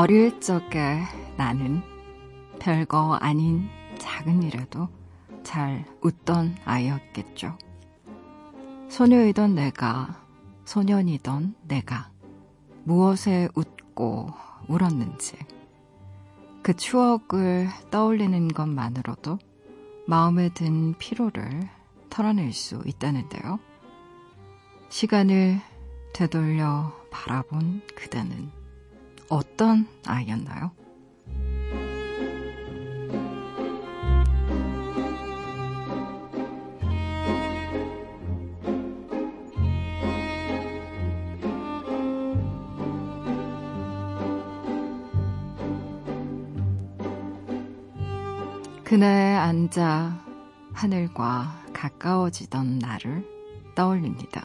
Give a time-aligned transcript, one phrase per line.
[0.00, 1.02] 어릴 적에
[1.36, 1.82] 나는
[2.58, 3.68] 별거 아닌
[3.98, 4.88] 작은 일에도
[5.42, 7.58] 잘 웃던 아이였겠죠.
[8.88, 10.24] 소녀이던 내가,
[10.64, 12.10] 소년이던 내가
[12.84, 14.30] 무엇에 웃고
[14.68, 15.36] 울었는지
[16.62, 19.38] 그 추억을 떠올리는 것만으로도
[20.06, 21.68] 마음에 든 피로를
[22.08, 23.58] 털어낼 수 있다는데요.
[24.88, 25.60] 시간을
[26.14, 28.59] 되돌려 바라본 그대는
[29.30, 30.72] 어떤 아이였나요?
[48.84, 50.18] 그네에 앉아
[50.72, 53.24] 하늘과 가까워지던 나를
[53.74, 54.44] 떠올립니다.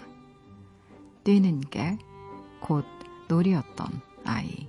[1.24, 1.98] 뛰는 게
[2.66, 2.84] 곧
[3.28, 4.68] 놀이였던 아이.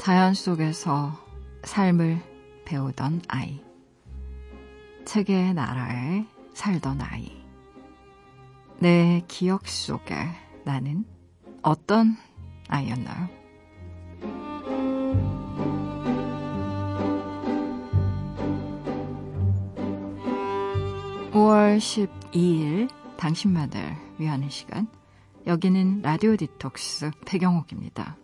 [0.00, 1.12] 자연 속에서
[1.62, 2.22] 삶을
[2.64, 3.62] 배우던 아이.
[5.04, 7.30] 책의 나라에 살던 아이.
[8.78, 10.14] 내 기억 속에
[10.64, 11.04] 나는
[11.60, 12.16] 어떤
[12.68, 13.28] 아이였나요?
[21.32, 24.88] 5월 12일 당신만을 위하는 시간.
[25.46, 28.16] 여기는 라디오 디톡스 배경옥입니다.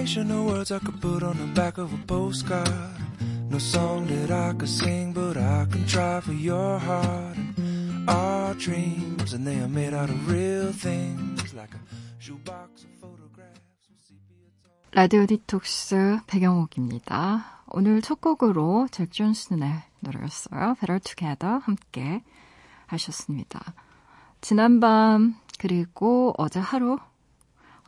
[0.00, 2.68] No combination of words I could put on the back of a postcard.
[3.50, 7.36] No song that I could sing, but I can try for your heart.
[7.36, 11.80] And our dreams, and they are made out of real things, like a
[12.18, 13.60] shoebox of photographs.
[14.92, 17.62] 라디오 디톡스 배경옥입니다.
[17.66, 20.76] 오늘 첫 곡으로 잭 존슨의 노래였어요.
[20.80, 22.22] Better Together 함께
[22.86, 23.60] 하셨습니다.
[24.40, 26.98] 지난밤 그리고 어제 하루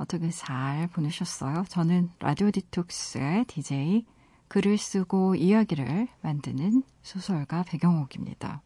[0.03, 1.65] 어떻게 잘 보내셨어요?
[1.69, 4.05] 저는 라디오 디톡스의 DJ
[4.49, 8.63] 글을 쓰고 이야기를 만드는 소설가 배경옥입니다.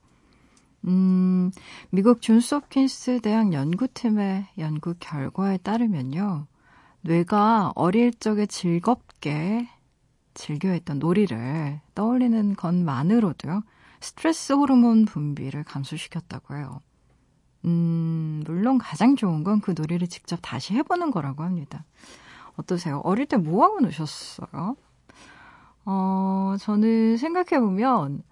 [0.87, 1.51] 음,
[1.91, 6.47] 미국 존스 홉킨스 대학 연구팀의 연구 결과에 따르면요.
[7.03, 9.69] 뇌가 어릴 적에 즐겁게
[10.35, 13.63] 즐겨했던 놀이를 떠올리는 것만으로도요.
[14.01, 16.81] 스트레스 호르몬 분비를 감소시켰다고 해요.
[17.67, 21.85] 음, 물론 가장 좋은 건 그 놀이를 직접 다시 해보는 거라고 합니다.
[22.57, 23.01] 어떠세요?
[23.05, 24.77] 어릴 때 뭐하고 노셨어요?
[25.85, 28.23] 어, 저는 생각해보면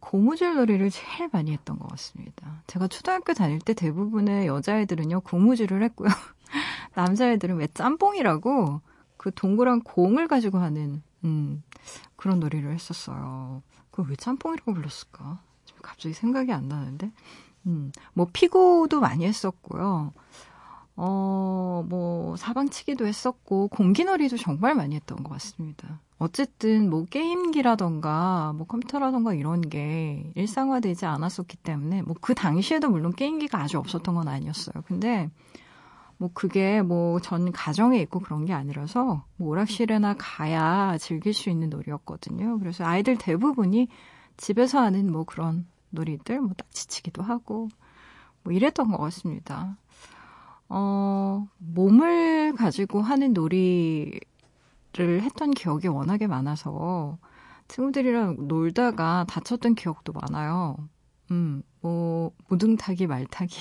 [0.00, 2.62] 고무줄 놀이를 제일 많이 했던 것 같습니다.
[2.66, 6.08] 제가 초등학교 다닐 때 대부분의 여자애들은요, 고무줄을 했고요.
[6.94, 8.80] 남자애들은 왜 짬뽕이라고
[9.16, 11.62] 그 동그란 공을 가지고 하는, 음,
[12.16, 13.62] 그런 놀이를 했었어요.
[13.90, 15.40] 그걸 왜 짬뽕이라고 불렀을까?
[15.82, 17.12] 갑자기 생각이 안 나는데.
[17.66, 20.12] 음, 뭐 피구도 많이 했었고요.
[20.96, 26.00] 어, 뭐 사방치기도 했었고 공기놀이도 정말 많이 했던 것 같습니다.
[26.18, 33.58] 어쨌든 뭐 게임기라던가 뭐 컴퓨터라던가 이런 게 일상화되지 않았었기 때문에 뭐 그 당시에도 물론 게임기가
[33.60, 34.84] 아주 없었던 건 아니었어요.
[34.86, 35.30] 근데
[36.18, 41.70] 뭐 그게 뭐 전 가정에 있고 그런 게 아니라서 뭐 오락실에나 가야 즐길 수 있는
[41.70, 42.58] 놀이였거든요.
[42.60, 43.88] 그래서 아이들 대부분이
[44.36, 47.68] 집에서 하는 뭐 그런 놀이들, 뭐 딱지치기도 하고,
[48.42, 49.76] 뭐 이랬던 것 같습니다.
[50.68, 54.20] 어, 몸을 가지고 하는 놀이를
[54.96, 57.18] 했던 기억이 워낙에 많아서
[57.68, 60.76] 친구들이랑 놀다가 다쳤던 기억도 많아요.
[61.30, 63.56] 음, 뭐, 무등타기, 말타기,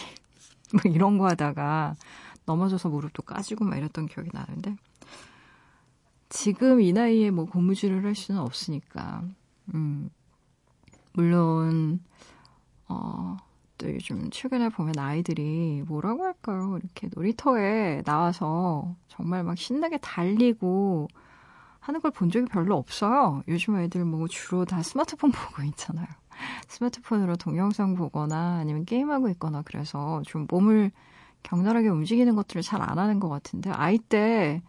[0.73, 1.95] 뭐 이런 거 하다가
[2.45, 4.75] 넘어져서 무릎도 까지고 막 이랬던 기억이 나는데,
[6.29, 9.23] 지금 이 나이에 뭐 고무줄을 할 수는 없으니까,
[9.73, 10.09] 음,
[11.13, 11.99] 물론
[12.91, 13.37] 어,
[13.77, 16.77] 또 요즘 최근에 보면 아이들이 뭐라고 할까요?
[16.83, 21.07] 이렇게 놀이터에 나와서 정말 막 신나게 달리고
[21.79, 23.43] 하는 걸 본 적이 별로 없어요.
[23.47, 26.07] 요즘 애들 뭐 주로 다 스마트폰 보고 있잖아요.
[26.67, 30.91] 스마트폰으로 동영상 보거나 아니면 게임하고 있거나 그래서 좀 몸을
[31.43, 34.61] 격렬하게 움직이는 것들을 잘 안 하는 것 같은데 아이 때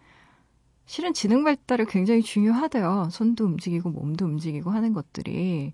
[0.85, 3.09] 실은 지능 발달이 굉장히 중요하대요.
[3.11, 5.73] 손도 움직이고 몸도 움직이고 하는 것들이.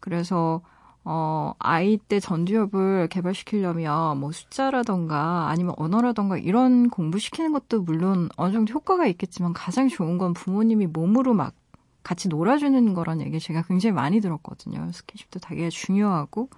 [0.00, 0.62] 그래서
[1.06, 8.72] 어, 아이 때 전두엽을 개발시키려면 뭐 숫자라던가 아니면 언어라던가 이런 공부시키는 것도 물론 어느 정도
[8.72, 11.54] 효과가 있겠지만 가장 좋은 건 부모님이 몸으로 막
[12.02, 14.90] 같이 놀아주는 거라는 얘기 제가 굉장히 많이 들었거든요.
[14.92, 16.48] 스킨십도 되게 중요하고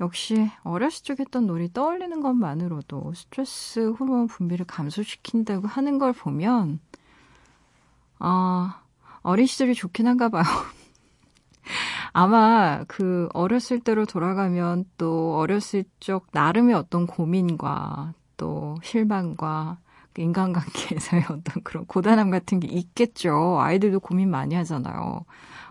[0.00, 6.80] 역시 어렸을 적 했던 놀이 떠올리는 것만으로도 스트레스 호르몬 분비를 감소시킨다고 하는 걸 보면
[8.18, 8.80] 아,
[9.22, 10.42] 어린 시절이 좋긴 한가 봐요.
[12.14, 19.78] 아마 그 어렸을 때로 돌아가면 또 어렸을 적 나름의 어떤 고민과 또 실망과
[20.12, 23.58] 그 인간관계에서의 어떤 그런 고단함 같은 게 있겠죠.
[23.60, 25.24] 아이들도 고민 많이 하잖아요.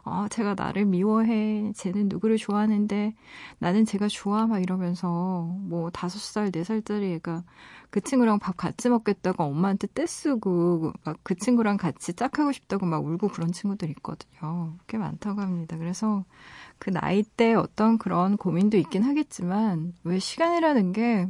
[0.06, 1.72] 아, 제가 나를 미워해.
[1.76, 3.16] 쟤는 누구를 좋아하는데
[3.60, 4.46] 나는 제가 좋아.
[4.48, 7.44] 막 이러면서 뭐 다섯 살, 네 살짜리 애가
[7.90, 13.30] 그 친구랑 밥 같이 먹겠다고 엄마한테 떼쓰고 막 그 친구랑 같이 짝하고 싶다고 막 울고
[13.30, 14.76] 그런 친구들 있거든요.
[14.88, 15.78] 꽤 많다고 합니다.
[15.78, 16.26] 그래서
[16.80, 21.28] 그 나이 때 어떤 그런 고민도 있긴 하겠지만 왜 시간이라는 게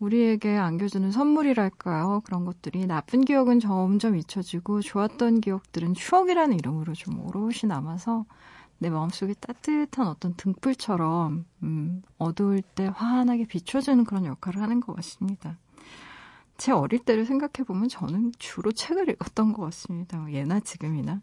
[0.00, 2.22] 우리에게 안겨주는 선물이랄까요?
[2.24, 8.24] 그런 것들이 나쁜 기억은 점점 잊혀지고 좋았던 기억들은 추억이라는 이름으로 좀 오롯이 남아서
[8.78, 15.58] 내 마음속에 따뜻한 어떤 등불처럼 음, 어두울 때 환하게 비춰주는 그런 역할을 하는 것 같습니다.
[16.56, 20.30] 제 어릴 때를 생각해 보면 저는 주로 책을 읽었던 것 같습니다.
[20.32, 21.22] 예나 지금이나.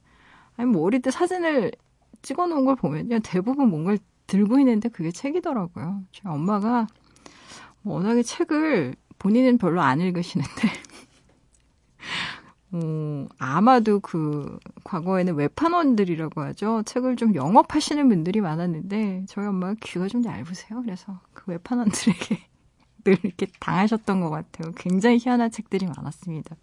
[0.58, 1.72] 아니, 뭐 어릴 때 사진을
[2.22, 3.20] 찍어 놓은 걸 보면요.
[3.24, 6.04] 대부분 뭔가를 들고 있는데 그게 책이더라고요.
[6.12, 6.88] 저희 엄마가
[7.86, 10.70] 워낙에 책을 본인은 별로 안 읽으시는데,
[12.72, 16.84] 어, 아마도 그, 과거에는 외판원들이라고 하죠.
[16.84, 20.82] 책을 좀 영업하시는 분들이 많았는데, 저희 엄마가 귀가 좀 얇으세요.
[20.82, 22.40] 그래서 그 외판원들에게
[23.06, 24.72] 늘 이렇게 당하셨던 것 같아요.
[24.76, 26.56] 굉장히 희한한 책들이 많았습니다.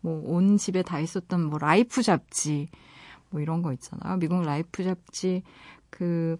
[0.00, 2.68] 뭐, 온 집에 다 있었던 뭐, 라이프 잡지,
[3.30, 4.18] 뭐 이런 거 있잖아요.
[4.18, 5.42] 미국 라이프 잡지,
[5.90, 6.38] 그,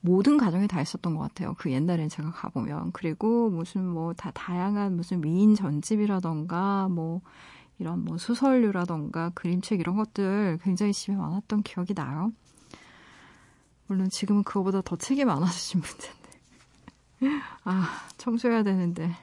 [0.00, 1.54] 모든 가정에 다 있었던 것 같아요.
[1.58, 2.92] 그 옛날엔 제가 가보면.
[2.92, 7.20] 그리고 무슨 뭐 다 다양한 무슨 미인 전집이라던가 뭐
[7.78, 12.32] 이런 뭐 소설류라던가 그림책 이런 것들 굉장히 집에 많았던 기억이 나요.
[13.86, 16.28] 물론 지금은 그거보다 더 책이 많아지신 문제인데.
[17.64, 19.14] 아, 청소해야 되는데.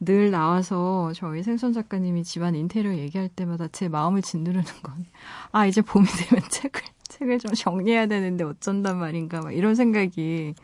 [0.00, 5.06] 늘 나와서 저희 생선 작가님이 집안 인테리어 얘기할 때마다 제 마음을 짓누르는 건,
[5.50, 10.54] 아, 이제 봄이 되면 책을 책을 좀 정리해야 되는데 어쩐단 말인가 막 이런 생각이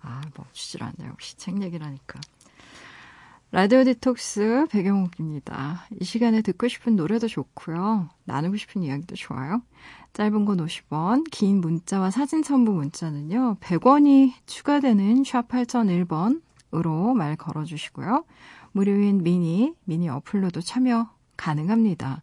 [0.00, 1.10] 아 멈추질 않네요.
[1.10, 2.20] 역시 책 얘기라니까.
[3.54, 5.86] 라디오 디톡스 배경옥입니다.
[6.00, 8.08] 이 시간에 듣고 싶은 노래도 좋고요.
[8.24, 9.60] 나누고 싶은 이야기도 좋아요.
[10.14, 13.58] 짧은 건 50원, 긴 문자와 사진 첨부 문자는요.
[13.60, 18.24] 100원이 추가되는 샵 8001번으로 말 걸어주시고요.
[18.72, 22.22] 무료인 미니, 미니 어플로도 참여 가능합니다.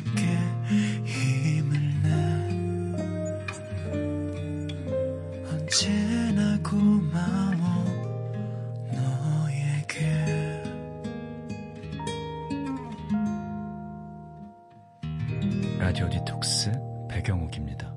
[16.21, 16.71] 디톡스
[17.09, 17.91] 배경옥입니다.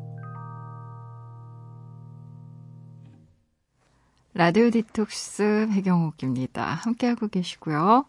[4.33, 6.65] 라디오 디톡스 배경옥입니다.
[6.65, 8.07] 함께하고 계시고요.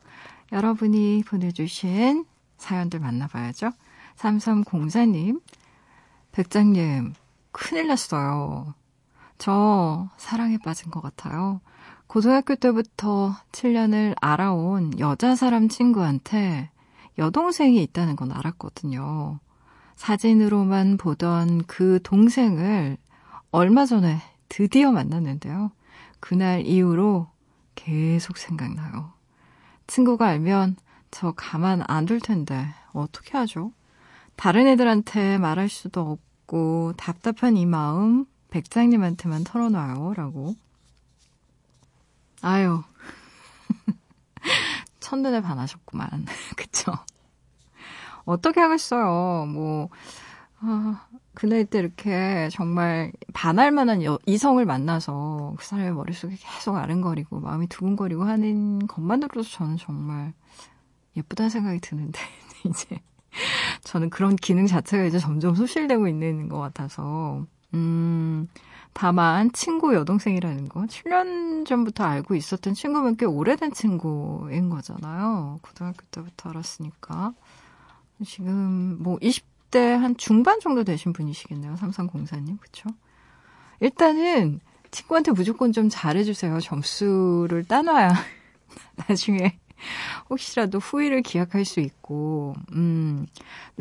[0.53, 2.25] 여러분이 보내주신
[2.57, 3.72] 사연들 만나봐야죠.
[4.15, 5.41] 3304님,
[6.31, 7.13] 백장님,
[7.51, 8.74] 큰일 났어요.
[9.38, 11.60] 저 사랑에 빠진 것 같아요.
[12.07, 16.69] 고등학교 때부터 7년을 알아온 여자 사람 친구한테
[17.17, 19.39] 여동생이 있다는 건 알았거든요.
[19.96, 22.98] 사진으로만 보던 그 동생을
[23.52, 25.72] 얼마 전에 드디어 만났는데요.
[26.20, 27.28] 그날 이후로
[27.75, 29.14] 계속 생각나요.
[29.88, 30.75] 친구가 알면
[31.12, 33.72] 저 가만 안 둘 텐데 어떻게 하죠?
[34.36, 40.14] 다른 애들한테 말할 수도 없고 답답한 이 마음 백장님한테만 털어놔요.
[40.16, 40.56] 라고.
[42.42, 42.84] 아유.
[45.00, 46.25] 첫눈에 반하셨구만.
[46.58, 46.94] 그쵸?
[48.25, 49.46] 어떻게 하겠어요.
[49.48, 49.89] 뭐,
[50.60, 56.75] 아, 그 나이 때 이렇게 정말 반할 만한 여, 이성을 만나서 그 사람의 머릿속에 계속
[56.75, 60.34] 아른거리고 마음이 두근거리고 하는 것만으로도 저는 정말
[61.17, 62.20] 예쁘다는 생각이 드는데,
[62.65, 63.00] 이제
[63.84, 68.48] 저는 그런 기능 자체가 이제 점점 소실되고 있는 것 같아서, 음,
[68.94, 75.60] 다만 친구 여동생이라는 거 7년 전부터 알고 있었던 친구면 꽤 오래된 친구인 거잖아요.
[75.62, 77.34] 고등학교 때부터 알았으니까.
[78.24, 81.75] 지금 뭐 20대 한 중반 정도 되신 분이시겠네요.
[81.77, 82.57] 삼삼공사님.
[82.57, 82.89] 그쵸?
[83.79, 84.60] 일단은
[84.91, 86.60] 친구한테 무조건 좀 잘해주세요.
[86.62, 88.10] 점수를 따놔야
[89.10, 89.60] 나중에
[90.29, 93.27] 혹시라도 후회를 기약할 수 있고, 음,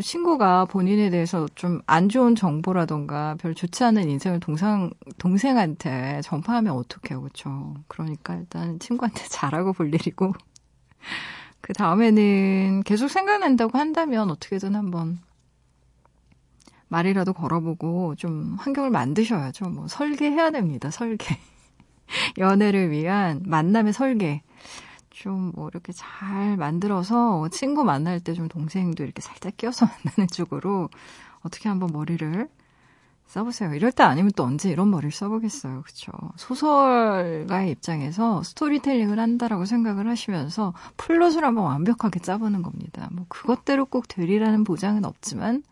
[0.02, 7.22] 친구가 본인에 대해서 좀 안 좋은 정보라던가 별 좋지 않은 인생을 동상, 동생한테 전파하면 어떡해요,
[7.22, 7.74] 그쵸?
[7.88, 10.34] 그러니까 일단 친구한테 잘하고 볼 일이고,
[11.64, 15.18] 그 다음에는 계속 생각난다고 한다면 어떻게든 한번
[16.88, 19.70] 말이라도 걸어보고 좀 환경을 만드셔야죠.
[19.70, 20.90] 뭐 설계해야 됩니다.
[20.90, 21.38] 설계.
[22.36, 24.42] 연애를 위한 만남의 설계.
[25.08, 30.90] 좀 뭐 이렇게 잘 만들어서 친구 만날 때 좀 동생도 이렇게 살짝 끼워서 만나는 쪽으로
[31.40, 32.46] 어떻게 한번 머리를
[33.26, 33.74] 써보세요.
[33.74, 35.82] 이럴 때 아니면 또 언제 이런 머리를 써보겠어요.
[35.82, 36.12] 그쵸?
[36.36, 43.08] 소설가의 입장에서 스토리텔링을 한다라고 생각을 하시면서 플롯을 한번 완벽하게 짜보는 겁니다.
[43.12, 45.64] 뭐 그것대로 꼭 되리라는 보장은 없지만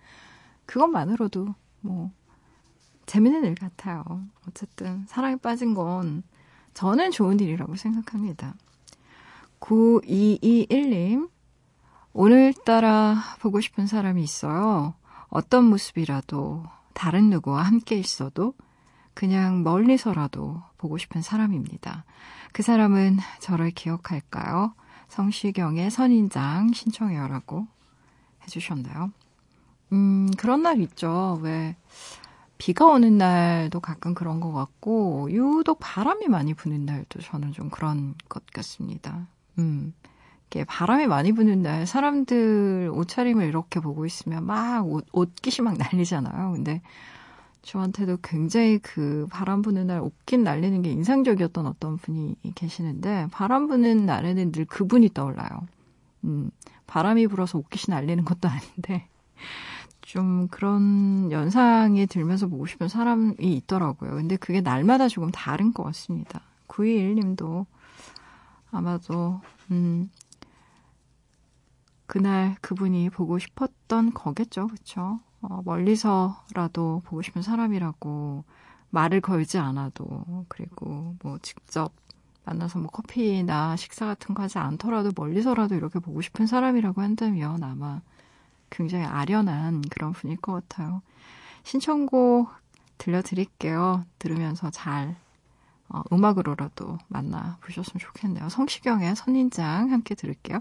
[0.67, 2.11] 그것만으로도 뭐
[3.07, 4.03] 재밌는 일 같아요.
[4.49, 6.23] 어쨌든 사랑에 빠진 건
[6.75, 8.55] 저는 좋은 일이라고 생각합니다.
[9.61, 11.29] 9221님,
[12.13, 14.95] 오늘따라 보고 싶은 사람이 있어요.
[15.29, 16.65] 어떤 모습이라도
[16.95, 18.55] 다른 누구와 함께 있어도
[19.15, 22.05] 그냥 멀리서라도 보고 싶은 사람입니다.
[22.53, 24.75] 그 사람은 저를 기억할까요?
[25.09, 27.67] 성시경의 선인장 신청해요라고
[28.45, 29.13] 해주셨나요?
[29.93, 31.39] 음, 그런 날 있죠.
[31.43, 31.77] 왜,
[32.57, 38.15] 비가 오는 날도 가끔 그런 것 같고, 유독 바람이 많이 부는 날도 저는 좀 그런
[38.29, 39.27] 것 같습니다.
[39.59, 39.93] 음.
[40.65, 46.53] 바람이 많이 부는 날 사람들 옷차림을 이렇게 보고 있으면 막 옷, 옷깃이 막 날리잖아요.
[46.53, 46.83] 근데
[47.63, 54.05] 저한테도 굉장히 그 바람 부는 날 옷깃 날리는 게 인상적이었던 어떤 분이 계시는데 바람 부는
[54.05, 55.49] 날에는 늘 그분이 떠올라요.
[56.25, 56.51] 음,
[56.87, 59.07] 바람이 불어서 옷깃이 날리는 것도 아닌데
[60.03, 64.11] 좀 그런 연상이 들면서 보고 싶은 사람이 있더라고요.
[64.11, 66.43] 근데 그게 날마다 조금 다른 것 같습니다.
[66.69, 67.65] 921님도
[68.71, 69.41] 아마도
[69.71, 70.11] 음,
[72.13, 74.67] 그날 그분이 보고 싶었던 거겠죠.
[74.67, 75.21] 그쵸?
[75.41, 78.45] 어, 멀리서라도 보고 싶은 사람이라고
[78.91, 81.91] 말을 걸지 않아도, 그리고 뭐 직접
[82.45, 88.03] 만나서 뭐 커피나 식사 같은 거 하지 않더라도 멀리서라도 이렇게 보고 싶은 사람이라고 한다면 아마
[88.69, 91.01] 굉장히 아련한 그런 분일 것 같아요.
[91.63, 92.51] 신청곡
[92.99, 94.05] 들려드릴게요.
[94.19, 95.17] 들으면서 잘
[95.89, 98.51] 어, 음악으로라도 만나보셨으면 좋겠네요.
[98.51, 100.61] 성시경의 선인장 함께 들을게요.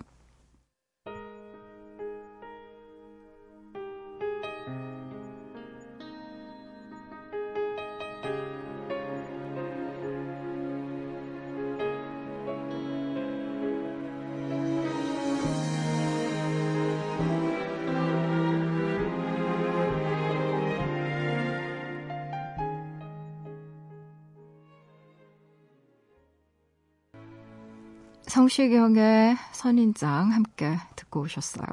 [28.52, 31.66] 성시경의 선인장 함께 듣고 오셨어요.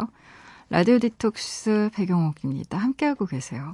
[0.71, 2.79] 라디오 디톡스 배경옥입니다.
[2.79, 3.73] 함께하고 계세요.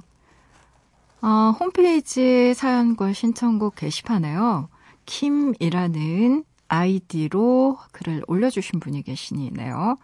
[1.21, 4.69] 어, 홈페이지 사연과 신청곡 게시판에요.
[5.05, 9.97] 킴이라는 아이디로 글을 올려주신 분이 계시네요.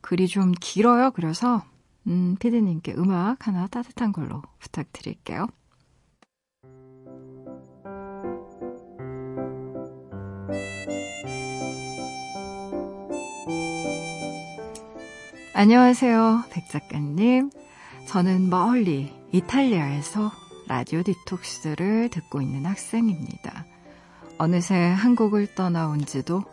[0.00, 1.12] 글이 좀 길어요.
[1.12, 1.62] 그래서
[2.08, 5.46] 음, 피디님께 음악 하나 따뜻한 걸로 부탁드릴게요.
[15.58, 17.50] 안녕하세요, 백 작가님.
[18.06, 20.30] 저는 멀리 이탈리아에서
[20.68, 23.66] 라디오 디톡스를 듣고 있는 학생입니다.
[24.38, 26.44] 어느새 한국을 떠나온 지도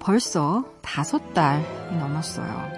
[0.00, 1.62] 벌써 다섯 달이
[1.98, 2.72] 넘었어요.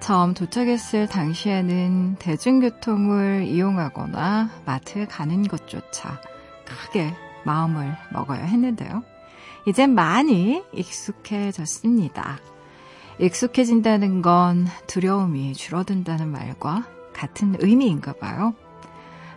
[0.00, 6.20] 처음 도착했을 당시에는 대중교통을 이용하거나 마트에 가는 것조차
[6.66, 7.14] 크게
[7.46, 9.02] 마음을 먹어야 했는데요.
[9.66, 12.40] 이젠 많이 익숙해졌습니다.
[13.18, 18.54] 익숙해진다는 건 두려움이 줄어든다는 말과 같은 의미인가 봐요.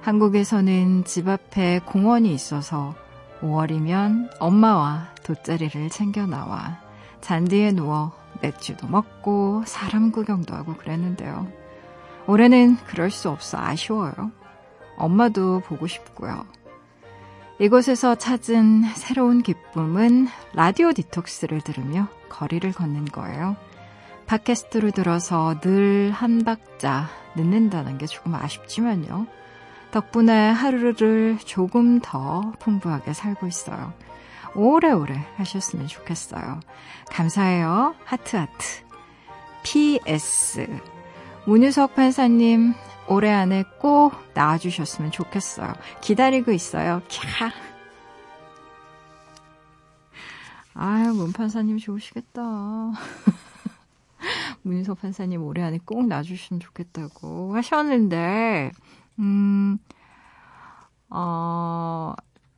[0.01, 2.95] 한국에서는 집 앞에 공원이 있어서
[3.41, 6.79] 5월이면 엄마와 돗자리를 챙겨 나와
[7.21, 8.11] 잔디에 누워
[8.41, 11.47] 맥주도 먹고 사람 구경도 하고 그랬는데요.
[12.27, 14.31] 올해는 그럴 수 없어 아쉬워요.
[14.95, 16.45] 엄마도 보고 싶고요.
[17.59, 23.55] 이곳에서 찾은 새로운 기쁨은 라디오 디톡스를 들으며 거리를 걷는 거예요.
[24.31, 29.27] 팟캐스트를 들어서 늘 한 박자 늦는다는 게 조금 아쉽지만요.
[29.91, 33.93] 덕분에 하루를 조금 더 풍부하게 살고 있어요.
[34.55, 36.61] 오래오래 하셨으면 좋겠어요.
[37.09, 37.95] 감사해요.
[38.05, 38.85] 하트하트.
[39.63, 40.79] PS.
[41.45, 42.73] 문유석 판사님,
[43.07, 45.73] 올해 안에 꼭 나와주셨으면 좋겠어요.
[45.99, 47.01] 기다리고 있어요.
[47.09, 47.51] 캬.
[50.73, 52.41] 아유, 문 판사님 좋으시겠다.
[54.63, 58.71] 문희석 판사님 올해 안에 꼭 놔주시면 좋겠다고 하셨는데,
[59.19, 59.77] 음,
[61.09, 62.13] 어,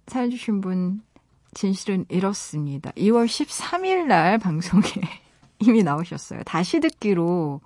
[0.08, 1.02] 사연 주신 분,
[1.54, 2.92] 진실은 이렇습니다.
[2.92, 4.84] 2월 13일 날 방송에
[5.60, 6.44] 이미 나오셨어요.
[6.44, 7.62] 다시 듣기로,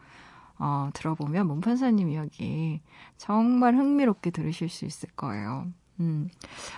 [0.59, 2.81] 어, 들어보면 문 판사님 이야기
[3.17, 5.67] 정말 흥미롭게 들으실 수 있을 거예요.
[5.99, 6.29] 음,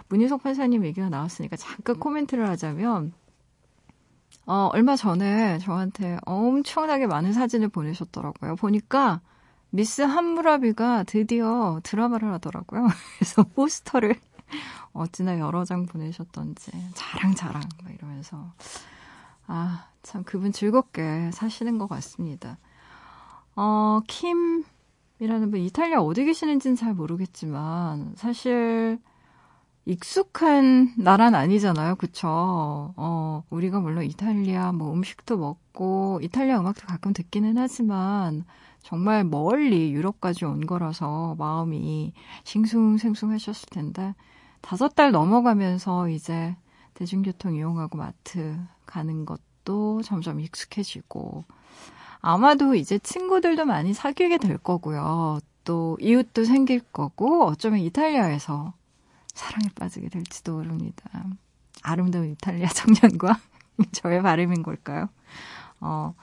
[0.08, 3.14] 문희석 판사님 얘기가 나왔으니까 잠깐 코멘트를 하자면,
[4.50, 8.56] 어, 얼마 전에 저한테 엄청나게 많은 사진을 보내셨더라고요.
[8.56, 9.22] 보니까
[9.70, 12.88] 미스 한무라비가 드디어 드라마를 하더라고요.
[13.20, 14.16] 그래서 포스터를
[14.94, 18.52] 어찌나 여러 장 보내셨던지 자랑 자랑 막 이러면서
[19.48, 22.58] 아 참 그분 즐겁게 사시는 것 같습니다.
[23.56, 29.00] 어 킴이라는 분 이탈리아 어디 계시는지는 잘 모르겠지만 사실
[29.90, 31.96] 익숙한 나라는 아니잖아요.
[31.96, 32.28] 그쵸?
[32.96, 38.46] 어, 우리가 물론 이탈리아 뭐 음식도 먹고 이탈리아 음악도 가끔 듣기는 하지만
[38.84, 44.14] 정말 멀리 유럽까지 온 거라서 마음이 싱숭생숭 하셨을 텐데
[44.62, 46.56] 다섯 달 넘어가면서 이제
[46.94, 51.46] 대중교통 이용하고 마트 가는 것도 점점 익숙해지고
[52.22, 55.40] 아마도 이제 친구들도 많이 사귀게 될 거고요.
[55.64, 58.74] 또 이웃도 생길 거고 어쩌면 이탈리아에서
[59.40, 61.04] 사랑에 빠지게 될지도 모릅니다.
[61.82, 63.40] 아름다운 이탈리아 청년과
[63.94, 65.08] 저의 바람인 걸까요?
[65.80, 66.14] 어,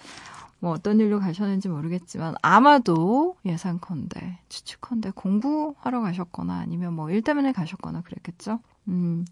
[0.58, 8.02] 뭐 어떤 일로 가셨는지 모르겠지만 아마도 예상컨대 추측컨대 공부하러 가셨거나 아니면 뭐 일 때문에 가셨거나
[8.02, 8.60] 그랬겠죠.
[8.88, 9.24] 음,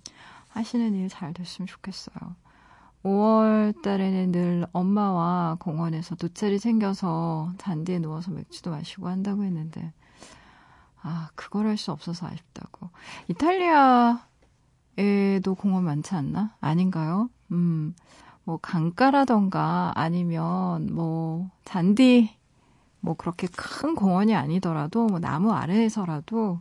[0.48, 2.16] 하시는 일 잘 됐으면 좋겠어요.
[3.04, 9.92] 5월 달에는 늘 엄마와 공원에서 돗자리 챙겨서 잔디에 누워서 맥주도 마시고 한다고 했는데
[11.04, 12.90] 아, 그걸 할 수 없어서 아쉽다고.
[13.28, 14.18] 이탈리아에도
[15.58, 16.56] 공원 많지 않나?
[16.60, 17.28] 아닌가요?
[17.52, 17.94] 음,
[18.44, 22.36] 뭐, 강가라던가 아니면 뭐, 잔디,
[23.00, 26.60] 뭐, 그렇게 큰 공원이 아니더라도, 뭐, 나무 아래에서라도,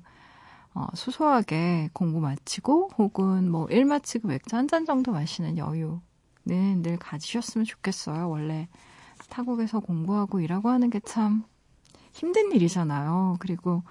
[0.73, 6.01] 어, 소소하게 공부 마치고, 혹은 뭐, 일 마치고 맥주 한 잔 정도 마시는 여유는
[6.83, 8.29] 늘 가지셨으면 좋겠어요.
[8.29, 8.67] 원래
[9.29, 11.43] 타국에서 공부하고 일하고 하는 게 참
[12.13, 13.37] 힘든 일이잖아요.
[13.39, 13.83] 그리고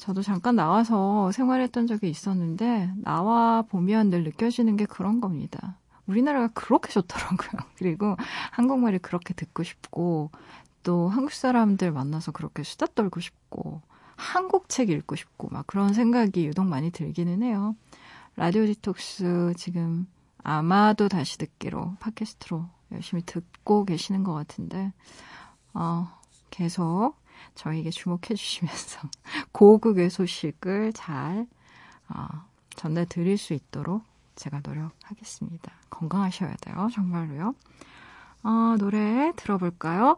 [0.00, 5.76] 저도 잠깐 나와서 생활했던 적이 있었는데 나와 보면 늘 느껴지는 게 그런 겁니다.
[6.06, 7.60] 우리나라가 그렇게 좋더라고요.
[7.76, 8.16] 그리고
[8.50, 10.30] 한국말이 그렇게 듣고 싶고
[10.82, 13.82] 또 한국 사람들 만나서 그렇게 수다 떨고 싶고
[14.16, 17.76] 한국 책 읽고 싶고 막 그런 생각이 유독 많이 들기는 해요.
[18.36, 20.06] 라디오 디톡스 지금
[20.42, 24.94] 아마도 다시 듣기로 팟캐스트로 열심히 듣고 계시는 것 같은데
[25.74, 26.08] 어,
[26.48, 27.16] 계속
[27.54, 29.08] 저에게 주목해 주시면서
[29.52, 31.46] 고국의 소식을 잘
[32.08, 32.26] 어,
[32.76, 34.02] 전달 드릴 수 있도록
[34.36, 35.72] 제가 노력하겠습니다.
[35.90, 36.88] 건강하셔야 돼요.
[36.92, 37.54] 정말로요.
[38.42, 40.16] 어, 노래 들어볼까요?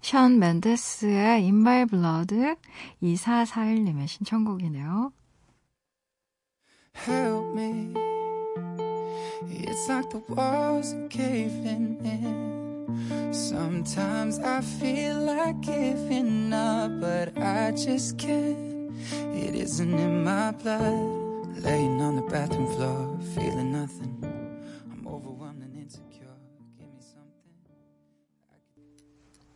[0.00, 2.34] 션 맨데스의 In My Blood
[3.02, 5.12] 2441님의 신청곡이네요.
[7.06, 7.94] Help me
[9.48, 12.69] It's like the walls are caving in
[13.32, 18.92] Sometimes I feel like giving up, but I just can't.
[19.34, 21.18] It isn't in my blood.
[21.62, 24.16] Laying on the bathroom floor, feeling nothing.
[24.92, 26.36] I'm overwhelmed and insecure.
[26.78, 27.60] Give me something.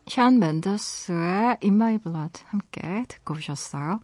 [0.07, 4.01] 션 멘데스의 In My Blood 함께 듣고 오셨어요.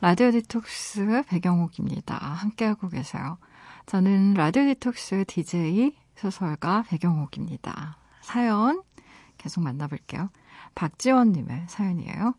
[0.00, 2.14] 라디오 디톡스 배경옥입니다.
[2.16, 3.38] 함께하고 계세요.
[3.86, 7.96] 저는 라디오 디톡스 DJ 소설가 배경옥입니다.
[8.24, 8.82] 사연
[9.38, 10.30] 계속 만나볼게요.
[10.74, 12.34] 박지원님의 사연이에요.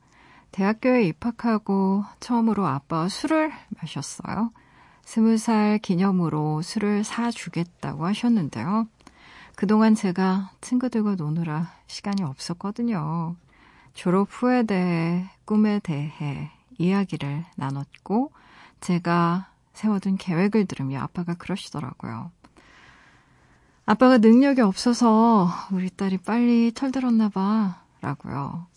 [0.52, 4.52] 대학교에 입학하고 처음으로 아빠와 술을 마셨어요.
[5.04, 8.88] 스무 살 기념으로 술을 사주겠다고 하셨는데요.
[9.56, 13.36] 그동안 제가 친구들과 노느라 시간이 없었거든요.
[13.94, 18.32] 졸업 후에 대해, 꿈에 대해 이야기를 나눴고,
[18.82, 22.32] 제가 세워둔 계획을 들으며 아빠가 그러시더라고요.
[23.86, 27.84] 아빠가 능력이 없어서 우리 딸이 빨리 철들었나 봐.
[28.02, 28.68] 라고요.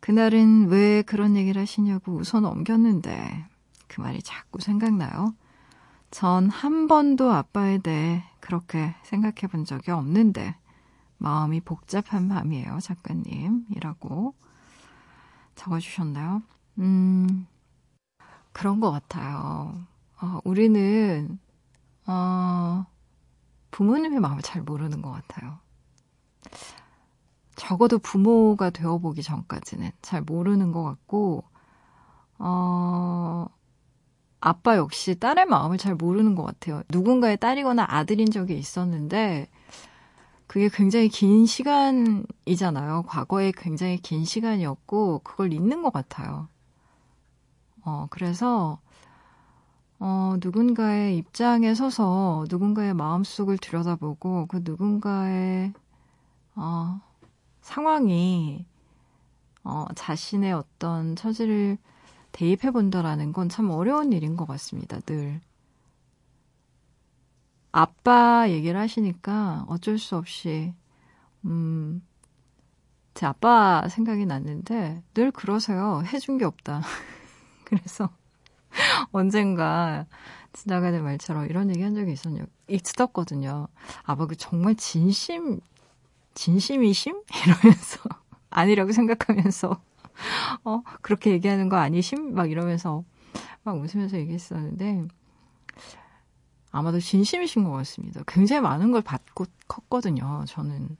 [0.00, 3.44] 그날은 왜 그런 얘기를 하시냐고 웃어 넘겼는데
[3.88, 5.34] 그 말이 자꾸 생각나요.
[6.10, 10.56] 전 한 번도 아빠에 대해 그렇게 생각해 본 적이 없는데
[11.18, 13.66] 마음이 복잡한 밤이에요, 작가님.
[13.74, 14.34] 이라고
[15.56, 16.42] 적어주셨나요?
[16.78, 17.46] 음,
[18.52, 19.74] 그런 것 같아요.
[20.20, 21.38] 어, 우리는,
[22.06, 22.86] 어,
[23.70, 25.58] 부모님의 마음을 잘 모르는 것 같아요.
[27.56, 31.44] 적어도 부모가 되어보기 전까지는 잘 모르는 것 같고,
[32.38, 33.46] 어,
[34.40, 36.82] 아빠 역시 딸의 마음을 잘 모르는 것 같아요.
[36.88, 39.48] 누군가의 딸이거나 아들인 적이 있었는데,
[40.46, 43.02] 그게 굉장히 긴 시간이잖아요.
[43.06, 46.48] 과거에 굉장히 긴 시간이었고, 그걸 잊는 것 같아요.
[47.84, 48.80] 어, 그래서,
[50.00, 55.72] 어, 누군가의 입장에 서서 누군가의 마음속을 들여다보고 그 누군가의,
[56.56, 57.00] 어,
[57.62, 58.66] 상황이,
[59.64, 61.78] 어, 자신의 어떤 처지를
[62.32, 65.40] 대입해 본다라는 건 참 어려운 일인 것 같습니다, 늘.
[67.72, 70.74] 아빠 얘기를 하시니까 어쩔 수 없이,
[71.46, 72.02] 음,
[73.14, 76.02] 제 아빠 생각이 났는데 늘 그러세요.
[76.06, 76.82] 해준 게 없다.
[77.64, 78.10] 그래서
[79.12, 80.06] 언젠가
[80.52, 83.68] 지나가는 말처럼 이런 얘기 한 적이 있었냐, 있었거든요.
[84.04, 85.60] 아빠 그 정말 진심,
[86.34, 87.22] 진심이심?
[87.46, 88.00] 이러면서,
[88.50, 89.80] 아니라고 생각하면서,
[90.64, 92.34] 어, 그렇게 얘기하는 거 아니심?
[92.34, 93.04] 막 이러면서,
[93.62, 95.06] 막 웃으면서 얘기했었는데,
[96.70, 98.22] 아마도 진심이신 것 같습니다.
[98.26, 100.96] 굉장히 많은 걸 받고 컸거든요, 저는.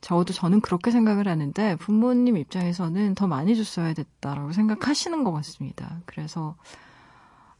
[0.00, 6.02] 저도 저는 그렇게 생각을 하는데 부모님 입장에서는 더 많이 줬어야 됐다라고 생각하시는 것 같습니다.
[6.04, 6.56] 그래서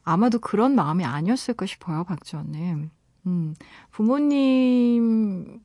[0.05, 2.91] 아마도 그런 마음이 아니었을까 싶어요, 박지원님.
[3.27, 3.55] 음,
[3.91, 5.61] 부모님은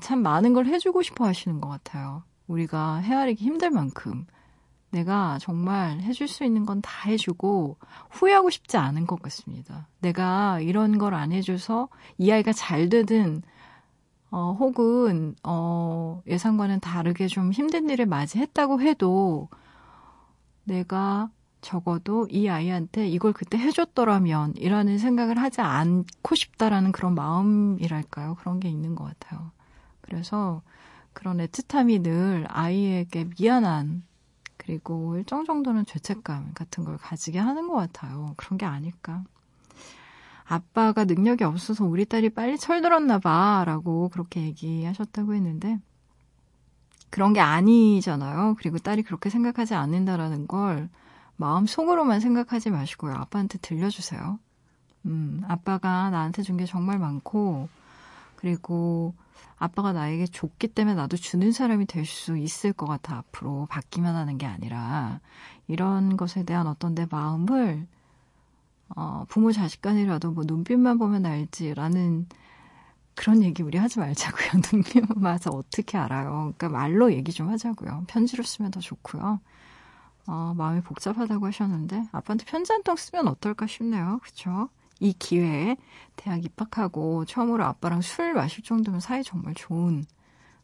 [0.00, 2.24] 참 많은 걸 해주고 싶어 하시는 것 같아요.
[2.48, 4.26] 우리가 헤아리기 힘들 만큼.
[4.90, 7.76] 내가 정말 해줄 수 있는 건 다 해주고
[8.10, 9.86] 후회하고 싶지 않은 것 같습니다.
[10.00, 13.42] 내가 이런 걸 안 해줘서 이 아이가 잘 되든
[14.32, 19.48] 어, 혹은 어, 예상과는 다르게 좀 힘든 일을 맞이했다고 해도
[20.64, 28.36] 내가 적어도 이 아이한테 이걸 그때 해줬더라면 이라는 생각을 하지 않고 싶다라는 그런 마음이랄까요?
[28.36, 29.50] 그런 게 있는 것 같아요.
[30.00, 30.62] 그래서
[31.12, 34.04] 그런 애틋함이 늘 아이에게 미안한
[34.56, 38.34] 그리고 일정 정도는 죄책감 같은 걸 가지게 하는 것 같아요.
[38.36, 39.24] 그런 게 아닐까.
[40.44, 43.62] 아빠가 능력이 없어서 우리 딸이 빨리 철들었나 봐.
[43.64, 45.78] 라고 그렇게 얘기하셨다고 했는데,
[47.08, 48.56] 그런 게 아니잖아요.
[48.58, 50.88] 그리고 딸이 그렇게 생각하지 않는다라는 걸
[51.40, 53.14] 마음 속으로만 생각하지 마시고요.
[53.14, 54.38] 아빠한테 들려주세요.
[55.06, 57.68] 음, 아빠가 나한테 준 게 정말 많고,
[58.36, 59.14] 그리고
[59.58, 63.16] 아빠가 나에게 줬기 때문에 나도 주는 사람이 될 수 있을 것 같아.
[63.18, 65.20] 앞으로 받기만 하는 게 아니라
[65.66, 67.86] 이런 것에 대한 어떤 내 마음을
[68.96, 72.26] 어, 부모 자식 간이라도 뭐 눈빛만 보면 알지라는
[73.14, 74.48] 그런 얘기 우리 하지 말자고요.
[74.72, 76.52] 눈빛만 봐서 어떻게 알아요.
[76.58, 78.04] 그러니까 말로 얘기 좀 하자고요.
[78.08, 79.40] 편지로 쓰면 더 좋고요.
[80.30, 84.20] 어, 마음이 복잡하다고 하셨는데 아빠한테 편지 한 통 쓰면 어떨까 싶네요.
[84.22, 84.68] 그쵸?
[85.00, 85.76] 이 기회에
[86.16, 90.04] 대학 입학하고 처음으로 아빠랑 술 마실 정도면 사이 정말 좋은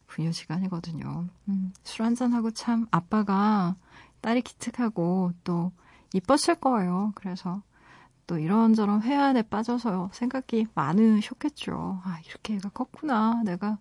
[0.07, 1.26] 부녀 시간이거든요.
[1.48, 3.74] 음, 술 한잔하고 참 아빠가
[4.20, 5.72] 딸이 기특하고 또
[6.14, 7.12] 이뻤을 거예요.
[7.16, 7.62] 그래서
[8.26, 12.02] 또 이런저런 회한에 빠져서 생각이 많으셨겠죠.
[12.05, 13.42] 아, 이렇게 애가 컸구나.
[13.44, 13.79] 내가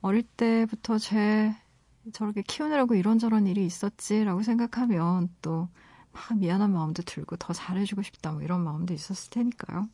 [0.00, 1.54] 어릴 때부터 쟤
[2.12, 5.68] 저렇게 키우느라고 이런저런 일이 있었지라고 생각하면 또
[6.12, 9.88] 막 미안한 마음도 들고 더 잘해주고 싶다 뭐 이런 마음도 있었을 테니까요.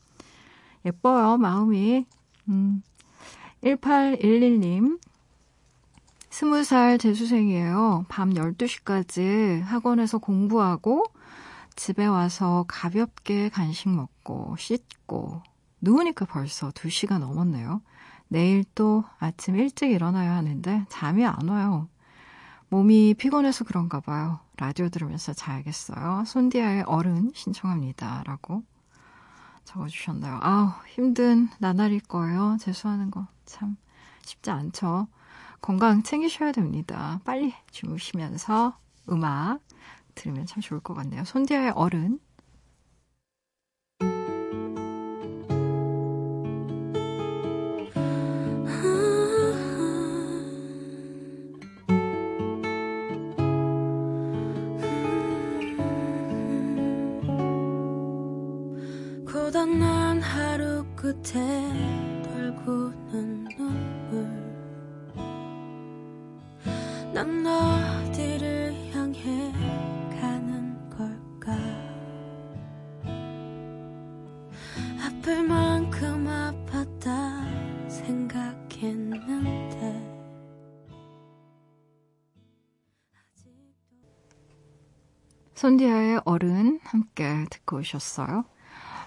[0.85, 2.05] 예뻐요 마음이.
[2.49, 2.83] 음.
[3.63, 4.99] 1811님
[6.29, 8.05] 20살 재수생이에요.
[8.09, 11.05] 밤 12시까지 학원에서 공부하고
[11.75, 15.41] 집에 와서 가볍게 간식 먹고 씻고
[15.81, 17.81] 누우니까 벌써 2시가 넘었네요.
[18.27, 21.87] 내일 또 아침 일찍 일어나야 하는데 잠이 안 와요.
[22.75, 24.41] 몸이 피곤해서 그런가 봐요.
[24.57, 26.25] 라디오 들으면서 자야겠어요.
[26.27, 28.23] 손디아의 어른 신청합니다.
[28.25, 28.63] 라고
[29.63, 30.39] 적어주셨나요?
[30.41, 32.57] 아우, 힘든 나날일 거예요.
[32.59, 33.77] 재수하는 거 참
[34.23, 35.07] 쉽지 않죠.
[35.61, 37.21] 건강 챙기셔야 됩니다.
[37.23, 38.77] 빨리 주무시면서
[39.09, 39.59] 음악
[40.13, 41.23] 들으면 참 좋을 것 같네요.
[41.23, 42.19] 손디아의 어른
[75.05, 79.35] 아플 만큼 아팠다 생각했는데
[85.53, 88.45] 손디아의 어른 함께 듣고 오셨어요.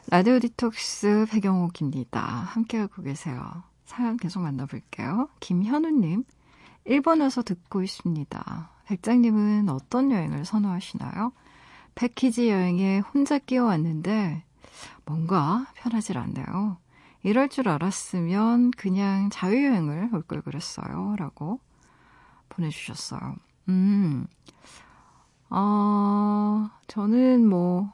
[0.07, 2.21] 라디오 디톡스 배경옥입니다.
[2.21, 3.65] 함께하고 계세요.
[3.85, 5.29] 사연 계속 만나볼게요.
[5.41, 6.23] 김현우님,
[6.85, 8.71] 일본에서 듣고 있습니다.
[8.87, 11.33] 백장님은 어떤 여행을 선호하시나요?
[11.97, 14.45] 패키지 여행에 혼자 끼어왔는데
[15.05, 16.79] 뭔가 편하질 않네요.
[17.23, 21.17] 이럴 줄 알았으면 그냥 자유여행을 올 걸 그랬어요.
[21.19, 21.61] 라고
[22.49, 23.37] 보내주셨어요.
[23.69, 24.27] 음,
[25.51, 27.93] 어, 저는 뭐,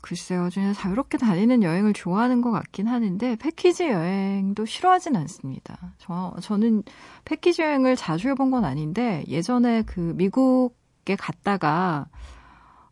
[0.00, 0.50] 글쎄요.
[0.50, 5.94] 저는 자유롭게 다니는 여행을 좋아하는 것 같긴 하는데, 패키지 여행도 싫어하진 않습니다.
[5.98, 6.82] 저, 저는
[7.24, 12.06] 패키지 여행을 자주 해본 건 아닌데, 예전에 그 미국에 갔다가,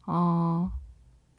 [0.07, 0.73] 어,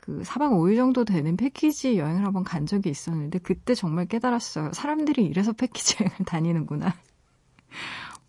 [0.04, 4.74] 그 4박 5일 정도 되는 패키지 여행을 한번 간 적이 있었는데 그때 정말 깨달았어요.
[4.74, 6.94] 사람들이 이래서 패키지 여행을 다니는구나.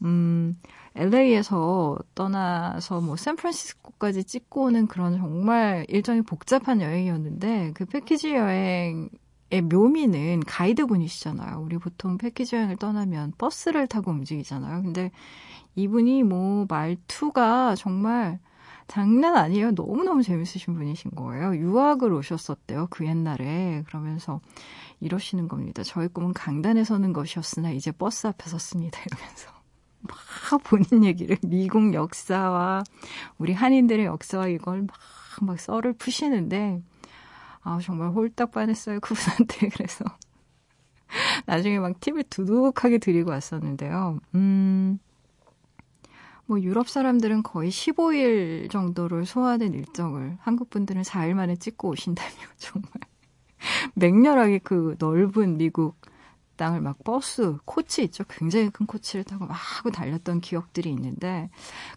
[0.05, 0.57] 음,
[0.95, 9.09] LA에서 떠나서 뭐 샌프란시스코까지 찍고 오는 그런 정말 일정이 복잡한 여행이었는데 그 패키지 여행
[9.51, 11.61] 의 묘미는 가이드분이시잖아요.
[11.61, 14.83] 우리 보통 패키지 여행을 떠나면 버스를 타고 움직이잖아요.
[14.83, 15.11] 근데
[15.75, 18.39] 이분이 뭐 말투가 정말
[18.87, 19.73] 장난 아니에요.
[19.73, 21.57] 너무너무 재밌으신 분이신 거예요.
[21.57, 22.89] 유학을 오셨었대요.
[22.91, 23.83] 그 옛날에.
[23.87, 24.41] 그러면서
[25.01, 25.83] 이러시는 겁니다.
[25.83, 29.01] 저희 꿈은 강단에 서는 것이었으나 이제 버스 앞에 섰습니다.
[29.07, 29.51] 이러면서.
[30.03, 32.85] 막 본인 얘기를 미국 역사와
[33.39, 34.97] 우리 한인들의 역사와 이걸 막,
[35.41, 36.83] 막 썰을 푸시는데,
[37.63, 39.01] 아, 정말 홀딱 반했어요.
[39.01, 39.69] 그분한테.
[39.75, 40.05] 그래서.
[41.47, 44.19] 나중에 막 팁을 두둑하게 드리고 왔었는데요.
[44.35, 44.99] 음,
[46.47, 52.91] 뭐 유럽 사람들은 거의 15일 정도를 소화된 일정을 한국 분들은 4일 만에 찍고 오신다며 정말.
[53.95, 55.97] 맹렬하게 그 넓은 미국
[56.57, 61.51] 땅을 막 버스 코치 있죠 굉장히 큰 코치를 타고 막 하고 달렸던 기억들이 있는데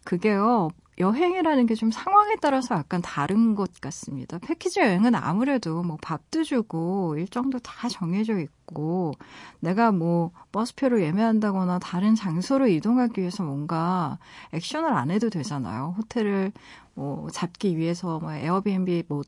[0.03, 4.39] 그게요 여행이라는 게 좀 상황에 따라서 약간 다른 것 같습니다.
[4.39, 9.13] 패키지 여행은 아무래도 뭐 밥도 주고 일정도 다 정해져 있고
[9.59, 14.17] 내가 뭐 버스표를 예매한다거나 다른 장소로 이동하기 위해서 뭔가
[14.53, 15.93] 액션을 안 해도 되잖아요.
[15.99, 16.51] 호텔을
[16.95, 19.21] 뭐 잡기 위해서 뭐 에어비앤비 뭐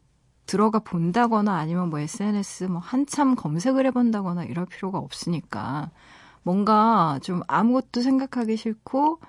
[0.50, 5.92] 들어가 본다거나 아니면 뭐 SNS 뭐 한참 검색을 해본다거나 이럴 필요가 없으니까
[6.42, 9.20] 뭔가 좀 아무것도 생각하기 싫고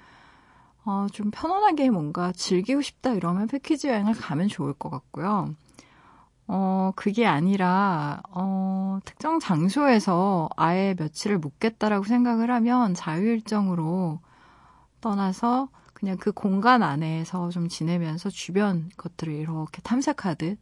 [0.87, 5.55] 어, 좀 편안하게 뭔가 즐기고 싶다 이러면 패키지 여행을 가면 좋을 것 같고요.
[6.47, 14.21] 어, 그게 아니라, 어, 특정 장소에서 아예 며칠을 묵겠다라고 생각을 하면 자유일정으로
[15.03, 20.59] 떠나서 그냥 그 공간 안에서 좀 지내면서 주변 것들을 이렇게 탐색하듯,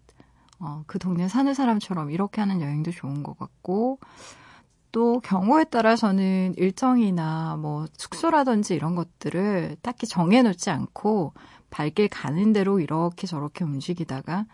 [0.60, 3.98] 어, 그 동네 사는 사람처럼 이렇게 하는 여행도 좋은 것 같고,
[4.90, 11.34] 또 경우에 따라서는 일정이나 뭐 숙소라든지 이런 것들을 딱히 정해놓지 않고
[11.70, 14.46] 발길 가는 대로 이렇게 저렇게 움직이다가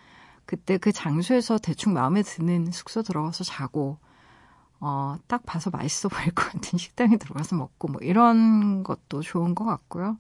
[0.45, 3.99] 그때 그 장소에서 대충 마음에 드는 숙소 들어가서 자고
[4.81, 9.65] 어, 딱 봐서 맛있어 보일 것 같은 식당에 들어가서 먹고 뭐 이런 것도 좋은 것
[9.65, 10.19] 같고요.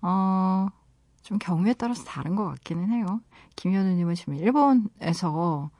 [0.00, 0.66] 어,
[1.22, 3.20] 좀 경우에 따라서 다른 것 같기는 해요.
[3.56, 5.70] 김현우님은 지금 일본에서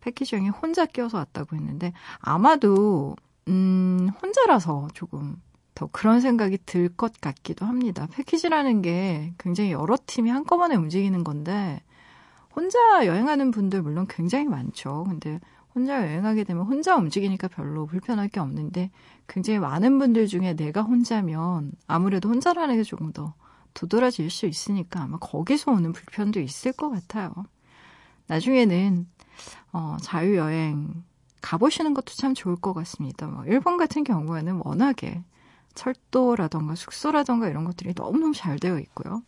[0.00, 3.16] 패키지 여행에 혼자 끼어서 왔다고 했는데 아마도
[3.48, 5.40] 음, 혼자라서 조금
[5.74, 8.06] 더 그런 생각이 들 것 같기도 합니다.
[8.12, 11.82] 패키지라는 게 굉장히 여러 팀이 한꺼번에 움직이는 건데
[12.54, 15.04] 혼자 여행하는 분들 물론 굉장히 많죠.
[15.08, 15.40] 근데
[15.74, 18.90] 혼자 여행하게 되면 혼자 움직이니까 별로 불편할 게 없는데
[19.28, 23.34] 굉장히 많은 분들 중에 내가 혼자면 아무래도 혼자라는 게 조금 더
[23.74, 27.32] 두드러질 수 있으니까 아마 거기서 오는 불편도 있을 것 같아요.
[28.26, 29.08] 나중에는
[29.72, 31.04] 어, 자유여행
[31.40, 33.26] 가보시는 것도 참 좋을 것 같습니다.
[33.26, 35.22] 뭐 일본 같은 경우에는 워낙에
[35.74, 39.22] 철도라던가 숙소라던가 이런 것들이 너무너무 잘 되어 있고요.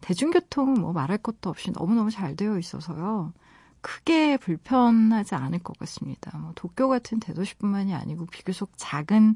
[0.00, 3.32] 대중교통은 뭐 말할 것도 없이 너무너무 잘 되어 있어서요.
[3.80, 6.36] 크게 불편하지 않을 것 같습니다.
[6.38, 9.34] 뭐 도쿄 같은 대도시뿐만이 아니고 비교적 작은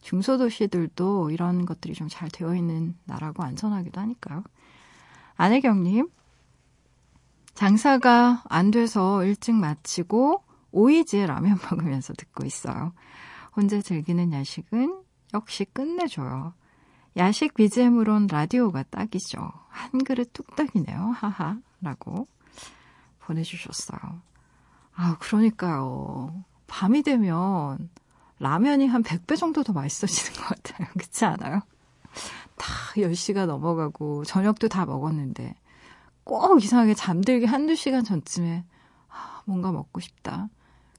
[0.00, 4.42] 중소도시들도 이런 것들이 좀 잘 되어 있는 나라고 안전하기도 하니까요.
[5.36, 6.08] 안혜경님,
[7.54, 12.92] 장사가 안 돼서 일찍 마치고 오이지에 라면 먹으면서 듣고 있어요.
[13.54, 15.02] 혼자 즐기는 야식은
[15.34, 16.54] 역시 끝내줘요.
[17.16, 19.50] 야식 BGM으론 라디오가 딱이죠.
[19.68, 20.98] 한 그릇 뚝딱이네요.
[21.16, 21.58] 하하.
[21.80, 22.28] 라고
[23.20, 23.98] 보내주셨어요.
[24.94, 26.44] 아, 그러니까요.
[26.66, 27.88] 밤이 되면
[28.40, 30.88] 라면이 한 100배 정도 더 맛있어지는 것 같아요.
[30.98, 31.60] 그렇지 않아요?
[32.56, 35.54] 다 10시가 넘어가고 저녁도 다 먹었는데
[36.24, 38.64] 꼭 이상하게 잠들기 한두 시간 전쯤에
[39.08, 40.48] 아, 뭔가 먹고 싶다.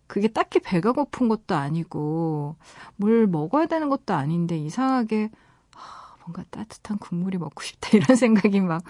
[0.08, 2.58] 그게 딱히 배가 고픈 것도 아니고
[2.96, 5.32] 뭘 먹어야 되는 것도 아닌데 이상하게
[5.76, 8.84] 아, 뭔가 따뜻한 국물이 먹고 싶다 이런 생각이 막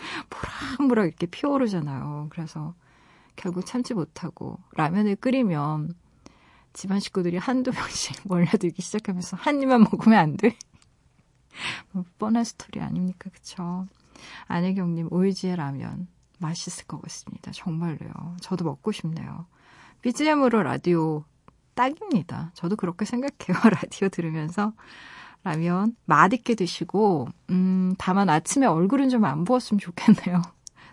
[0.78, 2.28] 모락모락 이렇게 피어오르잖아요.
[2.32, 2.74] 그래서
[3.36, 5.94] 결국 참지 못하고 라면을 끓이면
[6.74, 10.56] 집안 식구들이 한두 명씩 몰려들기 시작하면서 한 입만 먹으면 안 돼.
[11.92, 13.30] 뭐 뻔한 스토리 아닙니까?
[13.34, 13.86] 그쵸?
[14.48, 16.08] 안혜경님 오이지의 라면
[16.40, 17.52] 맛있을 것 같습니다.
[17.52, 18.38] 정말로요.
[18.42, 19.46] 저도 먹고 싶네요.
[20.02, 21.24] BGM으로 라디오
[21.76, 22.52] 딱입니다.
[22.56, 23.58] 저도 그렇게 생각해요.
[23.70, 24.74] 라디오 들으면서.
[25.44, 30.42] 라면 맛있게 드시고, 음, 다만 아침에 얼굴은 좀 안 부었으면 좋겠네요.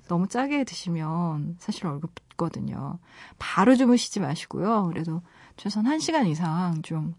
[0.08, 2.98] 너무 짜게 드시면 사실 얼굴 붓거든요.
[3.38, 4.86] 바로 주무시지 마시고요.
[4.86, 5.20] 그래도
[5.58, 7.14] 최소한 1시간 이상 좀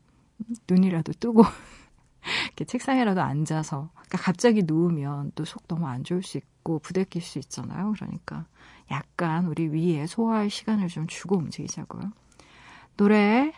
[0.69, 1.43] 눈이라도 뜨고
[2.47, 7.37] 이렇게 책상에라도 앉아서 그러니까 갑자기 누우면 또 속 너무 안 좋을 수 있고 부대낄 수
[7.39, 7.93] 있잖아요.
[7.95, 8.45] 그러니까
[8.91, 12.11] 약간 우리 위에 소화할 시간을 좀 주고 움직이자고요.
[12.97, 13.53] 노래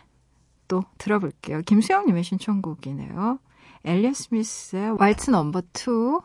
[0.68, 1.62] 또 들어볼게요.
[1.62, 3.38] 김수영님의 신청곡이네요.
[3.84, 6.20] 엘리어 스미스의 왈츠 넘버 2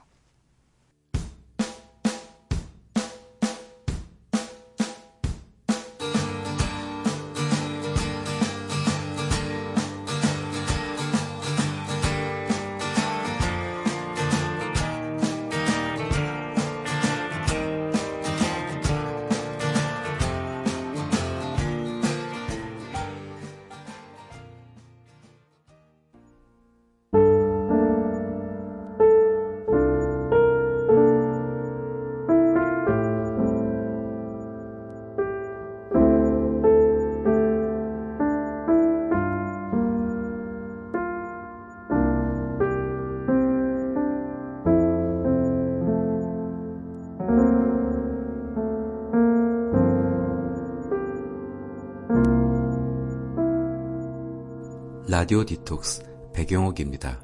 [55.27, 57.21] 라디오 디톡스 배경옥입니다.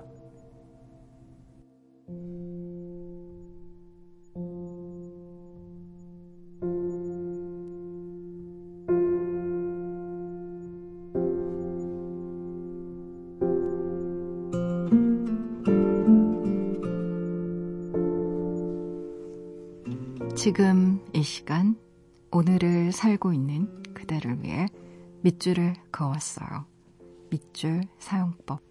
[20.36, 21.78] 지금 이 시간
[22.32, 24.68] 오늘을 살고 있는 그대를 위해
[25.22, 26.73] 밑줄을 그었어요.
[27.34, 28.62] 밑줄 사용법.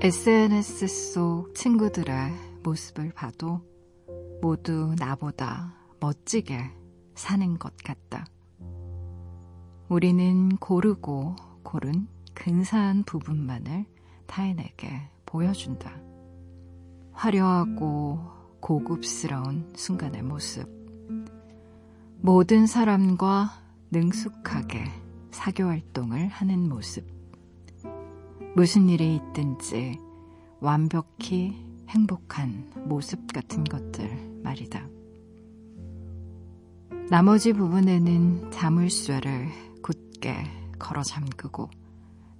[0.00, 2.14] SNS 속 친구들의
[2.62, 3.60] 모습을 봐도
[4.40, 6.70] 모두 나보다 멋지게
[7.16, 8.24] 사는 것 같다.
[9.88, 13.84] 우리는 고르고 고른 근사한 부분만을
[14.28, 16.09] 타인에게 보여준다.
[17.20, 18.18] 화려하고
[18.60, 20.66] 고급스러운 순간의 모습.
[22.22, 23.50] 모든 사람과
[23.90, 24.84] 능숙하게
[25.30, 27.06] 사교 활동을 하는 모습.
[28.56, 29.98] 무슨 일이 있든지
[30.60, 34.88] 완벽히 행복한 모습 같은 것들 말이다.
[37.10, 39.48] 나머지 부분에는 자물쇠를
[39.82, 40.44] 굳게
[40.78, 41.68] 걸어 잠그고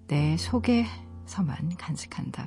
[0.07, 2.47] 내 속에서만 간직한다.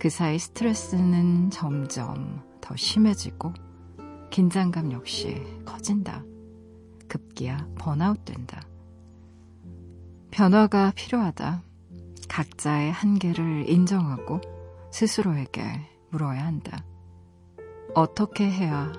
[0.00, 3.52] 그 사이 스트레스는 점점 더 심해지고
[4.30, 6.24] 긴장감 역시 커진다.
[7.06, 8.62] 급기야 번아웃 된다.
[10.30, 11.62] 변화가 필요하다.
[12.30, 14.40] 각자의 한계를 인정하고
[14.90, 15.62] 스스로에게
[16.08, 16.82] 물어야 한다.
[17.94, 18.90] 어떻게 해야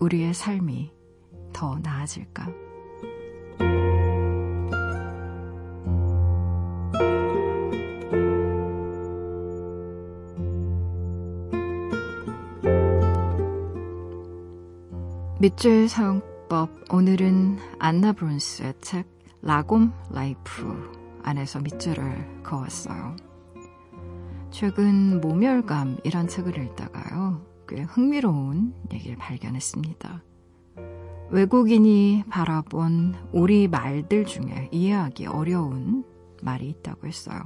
[0.00, 0.92] 우리의 삶이
[1.54, 2.65] 더 나아질까?
[15.46, 19.06] 밑줄 사용법 오늘은 안나 브론스의 책
[19.42, 20.90] 라곰 라이프
[21.22, 23.14] 안에서 밑줄을 그었어요.
[24.50, 27.46] 최근 모멸감이란 책을 읽다가요.
[27.68, 30.20] 꽤 흥미로운 얘기를 발견했습니다.
[31.30, 36.02] 외국인이 바라본 우리 말들 중에 이해하기 어려운
[36.42, 37.38] 말이 있다고 했어요.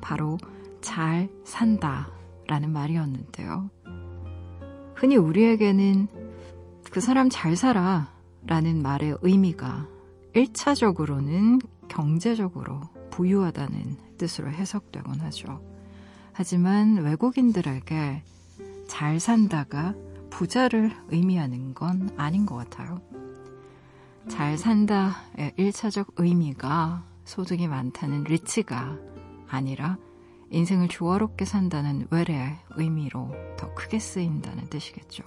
[0.00, 0.38] 바로
[0.80, 2.08] 잘 산다
[2.46, 3.68] 라는 말이었는데요.
[4.94, 6.25] 흔히 우리에게는
[6.90, 8.12] 그 사람 잘 살아
[8.46, 9.88] 라는 말의 의미가
[10.34, 12.80] 1차적으로는 경제적으로
[13.10, 15.60] 부유하다는 뜻으로 해석되곤 하죠.
[16.32, 18.22] 하지만 외국인들에게
[18.88, 19.94] 잘 산다가
[20.30, 23.00] 부자를 의미하는 건 아닌 것 같아요.
[24.28, 28.96] 잘 산다의 1차적 의미가 소득이 많다는 리치가
[29.48, 29.96] 아니라
[30.50, 35.24] 인생을 조화롭게 산다는 외래의 의미로 더 크게 쓰인다는 뜻이겠죠.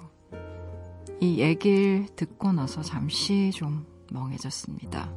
[1.22, 5.12] 이 얘기를 듣고 나서 잠시 좀 멍해졌습니다.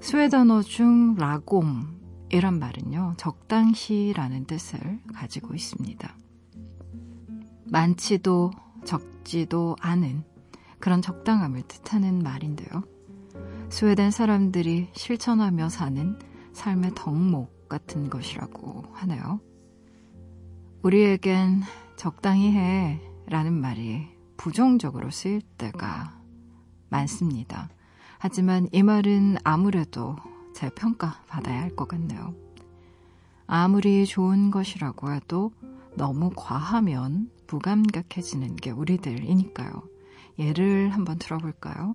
[0.00, 6.16] 스웨덴어 중 라곰이란 말은요, 적당히라는 뜻을 가지고 있습니다.
[7.66, 8.50] 많지도
[8.84, 10.24] 적지도 않은
[10.78, 12.82] 그런 적당함을 뜻하는 말인데요.
[13.70, 16.18] 스웨덴 사람들이 실천하며 사는
[16.52, 19.40] 삶의 덕목 같은 것이라고 하네요.
[20.82, 21.62] 우리에겐
[21.96, 24.06] 적당히 해 라는 말이
[24.36, 26.18] 부정적으로 쓰일 때가
[26.88, 27.68] 많습니다.
[28.18, 30.16] 하지만 이 말은 아무래도
[30.54, 32.34] 재평가 받아야 할 것 같네요.
[33.46, 35.52] 아무리 좋은 것이라고 해도
[35.96, 39.82] 너무 과하면 무감각해지는 게 우리들이니까요.
[40.38, 41.94] 예를 한번 들어볼까요?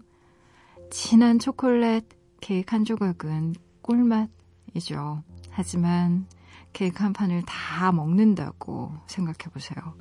[0.92, 2.06] 진한 초콜릿
[2.42, 5.24] 케이크 한 조각은 꿀맛이죠.
[5.50, 6.28] 하지만
[6.72, 9.96] 케이크 한 판을 다 먹는다고 생각해 보세요.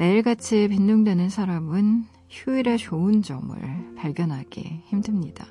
[0.00, 5.46] 매일같이 빈둥대는 사람은 휴일의 좋은 점을 발견하기 힘듭니다.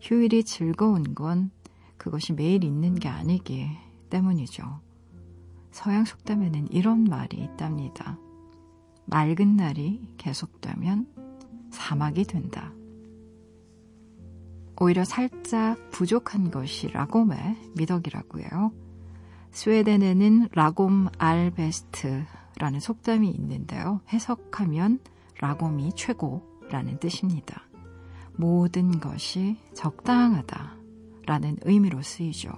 [0.00, 1.50] 휴일이 즐거운 건
[1.96, 3.66] 그것이 매일 있는 게 아니기
[4.10, 4.62] 때문이죠.
[5.72, 8.16] 서양 속담에는 이런 말이 있답니다.
[9.06, 11.08] 맑은 날이 계속되면
[11.72, 12.72] 사막이 된다.
[14.80, 18.72] 오히려 살짝 부족한 것이 라곰의 미덕이라고 해요.
[19.50, 22.24] 스웨덴에는 라곰 알베스트
[22.62, 24.02] 라는 속담이 있는데요.
[24.10, 25.00] 해석하면
[25.40, 27.66] 라곰이 최고라는 뜻입니다.
[28.36, 30.76] 모든 것이 적당하다
[31.26, 32.52] 라는 의미로 쓰이죠.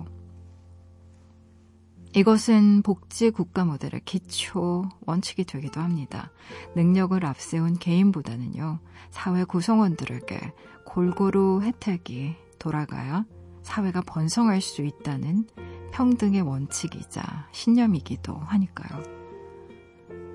[2.14, 6.30] 이것은 복지 국가 모델의 기초 원칙이 되기도 합니다.
[6.76, 8.80] 능력을 앞세운 개인보다는요,
[9.10, 10.52] 사회 구성원들에게
[10.84, 13.24] 골고루 혜택이 돌아가야
[13.62, 15.48] 사회가 번성할 수 있다는
[15.92, 19.23] 평등의 원칙이자 신념이기도 하니까요.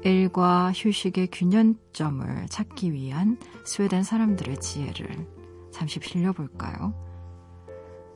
[0.04, 5.28] 일과 휴식의 균형점을 찾기 위한 스웨덴 사람들의 지혜를
[5.72, 6.94] 잠시 빌려볼까요?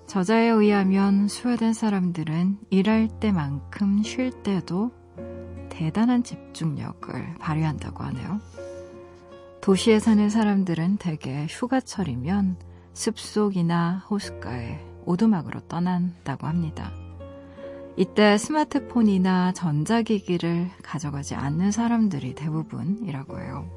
[0.08, 4.92] 저자에 의하면 스웨덴 사람들은 일할 때만큼 쉴 때도
[5.70, 8.40] 대단한 집중력을 발휘한다고 하네요.
[9.62, 12.58] 도시에 사는 사람들은 대개 휴가철이면
[12.94, 16.92] 숲속이나 호숫가에 오두막으로 떠난다고 합니다.
[17.96, 23.70] 이때 스마트폰이나 전자기기를 가져가지 않는 사람들이 대부분이라고 해요.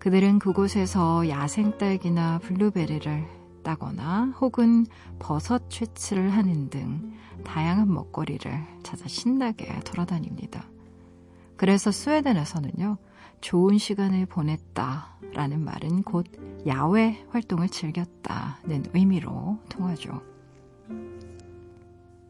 [0.00, 3.26] 그들은 그곳에서 야생 딸기나 블루베리를
[3.62, 4.86] 따거나 혹은
[5.18, 7.12] 버섯 채취를 하는 등
[7.44, 8.50] 다양한 먹거리를
[8.82, 10.64] 찾아 신나게 돌아다닙니다.
[11.56, 12.96] 그래서 스웨덴에서는요,
[13.40, 16.26] 좋은 시간을 보냈다라는 말은 곧
[16.66, 20.29] 야외 활동을 즐겼다는 의미로 통하죠.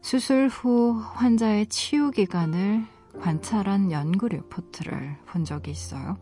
[0.01, 2.85] 수술 후 환자의 치유 기간을
[3.21, 6.17] 관찰한 연구 리포트를 본 적이 있어요.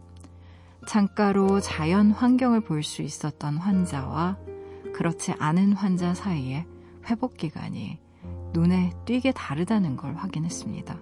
[0.85, 4.37] 창가로 자연 환경을 볼 수 있었던 환자와
[4.93, 6.65] 그렇지 않은 환자 사이에
[7.09, 7.99] 회복 기간이
[8.53, 10.99] 눈에 띄게 다르다는 걸 확인했습니다.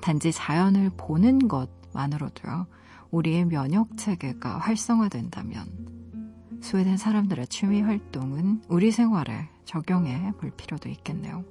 [0.00, 2.66] 단지 자연을 보는 것만으로도요,
[3.10, 11.44] 우리의 면역 체계가 활성화된다면 스웨덴 사람들의 취미 활동은 우리 생활에 적용해 볼 필요도 있겠네요.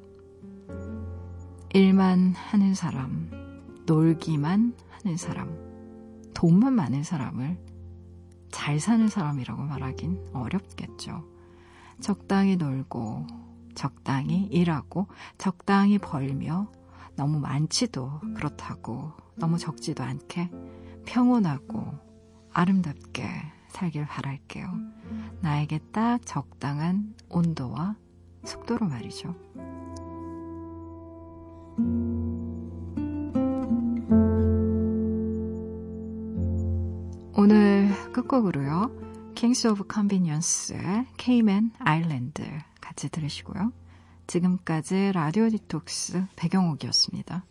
[1.72, 3.30] 일만 하는 사람,
[3.86, 5.56] 놀기만 하는 사람,
[6.34, 7.58] 돈만 많은 사람을
[8.50, 11.24] 잘 사는 사람이라고 말하긴 어렵겠죠.
[12.02, 13.28] 적당히 놀고,
[13.76, 15.08] 적당히 일하고,
[15.38, 16.72] 적당히 벌며,
[17.16, 20.50] 너무 많지도 그렇다고, 너무 적지도 않게
[21.06, 21.86] 평온하고
[22.52, 23.28] 아름답게
[23.68, 24.68] 살길 바랄게요.
[25.42, 27.96] 나에게 딱 적당한 온도와
[28.44, 29.36] 속도로 말이죠.
[37.36, 39.34] 오늘 끝곡으로요.
[39.36, 41.06] Kings of Convenience의
[41.80, 42.44] Island
[42.82, 43.72] 같이 들으시고요.
[44.28, 47.46] 지금까지 라디오 디톡스 배경옥이었습니다.